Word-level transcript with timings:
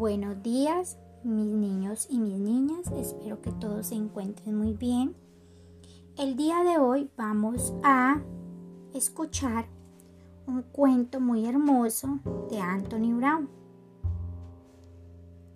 Buenos 0.00 0.42
días, 0.42 0.96
mis 1.24 1.52
niños 1.52 2.06
y 2.08 2.20
mis 2.20 2.38
niñas. 2.38 2.90
Espero 2.90 3.42
que 3.42 3.52
todos 3.52 3.88
se 3.88 3.96
encuentren 3.96 4.56
muy 4.56 4.72
bien. 4.72 5.14
El 6.16 6.36
día 6.36 6.64
de 6.64 6.78
hoy 6.78 7.10
vamos 7.18 7.74
a 7.82 8.22
escuchar 8.94 9.66
un 10.46 10.62
cuento 10.62 11.20
muy 11.20 11.44
hermoso 11.44 12.18
de 12.48 12.58
Anthony 12.58 13.14
Brown. 13.14 13.50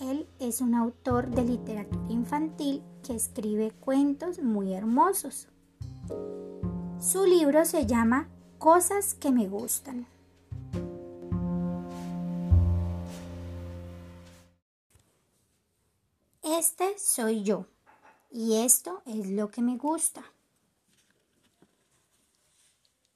Él 0.00 0.28
es 0.38 0.60
un 0.60 0.74
autor 0.74 1.30
de 1.30 1.42
literatura 1.42 2.04
infantil 2.10 2.82
que 3.02 3.14
escribe 3.14 3.70
cuentos 3.70 4.42
muy 4.42 4.74
hermosos. 4.74 5.48
Su 6.98 7.24
libro 7.24 7.64
se 7.64 7.86
llama 7.86 8.28
Cosas 8.58 9.14
que 9.14 9.32
me 9.32 9.48
gustan. 9.48 10.06
Este 16.58 16.98
soy 16.98 17.42
yo 17.42 17.66
y 18.30 18.64
esto 18.64 19.02
es 19.04 19.28
lo 19.28 19.50
que 19.50 19.60
me 19.60 19.76
gusta. 19.76 20.24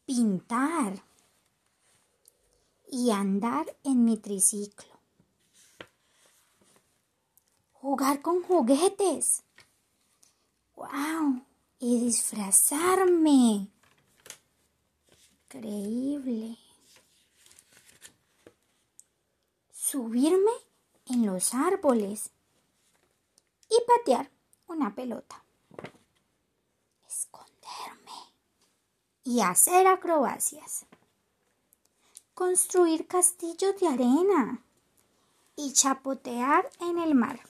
Pintar 0.04 1.02
y 2.86 3.10
andar 3.10 3.74
en 3.82 4.04
mi 4.04 4.18
triciclo. 4.18 5.00
Jugar 7.72 8.20
con 8.20 8.42
juguetes. 8.42 9.42
¡Wow! 10.76 11.42
Y 11.78 11.98
disfrazarme. 11.98 13.68
Increíble. 15.44 16.58
Subirme 19.72 20.52
en 21.06 21.24
los 21.24 21.54
árboles 21.54 22.32
y 23.70 23.76
patear 23.86 24.30
una 24.66 24.94
pelota. 24.94 25.42
Esconderme 27.06 28.34
y 29.24 29.40
hacer 29.40 29.86
acrobacias. 29.86 30.86
Construir 32.34 33.06
castillos 33.06 33.78
de 33.80 33.88
arena 33.88 34.62
y 35.56 35.72
chapotear 35.72 36.68
en 36.80 36.98
el 36.98 37.14
mar. 37.14 37.40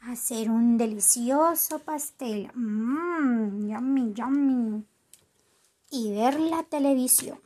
Hacer 0.00 0.50
un 0.50 0.76
delicioso 0.76 1.78
pastel. 1.78 2.50
Mmm, 2.54 3.68
yummy, 3.68 4.12
yummy. 4.12 4.84
Y 5.90 6.12
ver 6.12 6.38
la 6.38 6.62
televisión. 6.62 7.40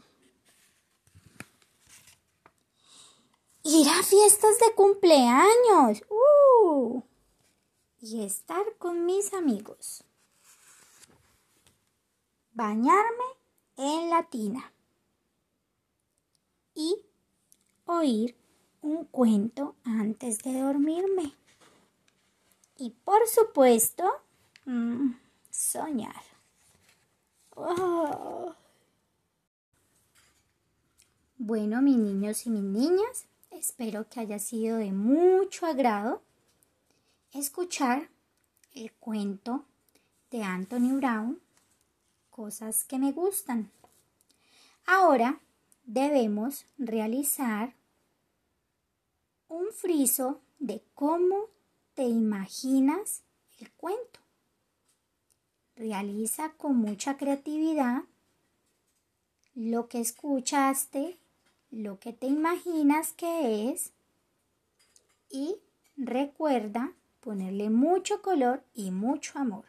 Ir 3.71 3.87
a 3.87 4.03
fiestas 4.03 4.59
de 4.61 4.75
cumpleaños. 4.75 6.03
¡Uh! 6.09 7.03
Y 8.01 8.25
estar 8.25 8.65
con 8.79 9.05
mis 9.05 9.35
amigos. 9.35 10.05
Bañarme 12.55 13.25
en 13.77 14.09
la 14.09 14.23
tina. 14.23 14.73
Y 16.75 16.97
oír 17.85 18.35
un 18.81 19.05
cuento 19.05 19.77
antes 19.85 20.39
de 20.39 20.63
dormirme. 20.63 21.35
Y 22.79 22.89
por 23.05 23.29
supuesto, 23.29 24.11
mm, 24.65 25.11
soñar. 25.51 26.23
Oh. 27.55 28.55
Bueno, 31.37 31.83
mis 31.83 31.99
niños 31.99 32.47
y 32.47 32.51
mis 32.51 32.63
niñas, 32.63 33.27
Espero 33.59 34.09
que 34.09 34.21
haya 34.21 34.39
sido 34.39 34.77
de 34.77 34.93
mucho 34.93 35.67
agrado 35.67 36.23
escuchar 37.33 38.09
el 38.73 38.93
cuento 38.93 39.65
de 40.31 40.45
Anthony 40.45 40.97
Brown, 40.97 41.41
Cosas 42.31 42.85
que 42.85 43.01
me 43.01 43.11
gustan. 43.11 43.73
Ahora 44.87 45.41
debemos 45.83 46.67
realizar 46.79 47.75
un 49.49 49.73
friso 49.73 50.41
de 50.61 50.81
cómo 50.95 51.47
te 51.95 52.05
imaginas 52.05 53.23
el 53.59 53.73
cuento. 53.73 54.21
Realiza 55.75 56.53
con 56.53 56.77
mucha 56.77 57.17
creatividad 57.17 58.05
lo 59.57 59.89
que 59.89 59.99
escuchaste 59.99 61.18
lo 61.71 61.99
que 61.99 62.13
te 62.13 62.27
imaginas 62.27 63.13
que 63.13 63.71
es 63.71 63.93
y 65.31 65.57
recuerda 65.97 66.93
ponerle 67.21 67.71
mucho 67.71 68.23
color 68.23 68.63
y 68.75 68.91
mucho 68.91 69.39
amor. 69.39 69.65